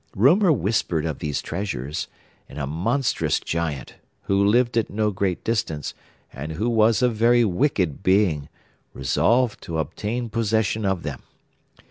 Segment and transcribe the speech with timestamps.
[0.15, 2.07] 'Rumour whispered of these treasures;
[2.49, 5.93] and a monstrous giant, who lived at no great distance,
[6.33, 8.49] and who was a very wicked being,
[8.93, 11.21] resolved to obtain possession of them.